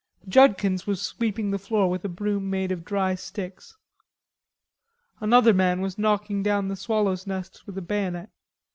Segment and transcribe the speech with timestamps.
[0.27, 3.77] Judkins was sweeping the floor with a broom made of dry sticks.
[5.19, 8.31] Another man was knocking down the swallows' nests with a bayonet.